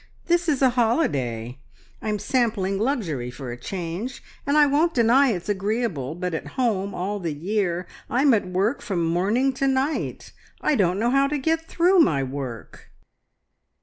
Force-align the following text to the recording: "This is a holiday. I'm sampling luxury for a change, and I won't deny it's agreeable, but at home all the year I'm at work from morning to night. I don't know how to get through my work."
"This 0.25 0.49
is 0.49 0.63
a 0.63 0.71
holiday. 0.71 1.59
I'm 2.01 2.17
sampling 2.17 2.79
luxury 2.79 3.29
for 3.29 3.51
a 3.51 3.55
change, 3.55 4.23
and 4.47 4.57
I 4.57 4.65
won't 4.65 4.95
deny 4.95 5.29
it's 5.29 5.47
agreeable, 5.47 6.15
but 6.15 6.33
at 6.33 6.47
home 6.57 6.95
all 6.95 7.19
the 7.19 7.35
year 7.35 7.85
I'm 8.09 8.33
at 8.33 8.47
work 8.47 8.81
from 8.81 9.05
morning 9.05 9.53
to 9.53 9.67
night. 9.67 10.31
I 10.59 10.73
don't 10.73 10.97
know 10.97 11.11
how 11.11 11.27
to 11.27 11.37
get 11.37 11.67
through 11.67 11.99
my 11.99 12.23
work." 12.23 12.89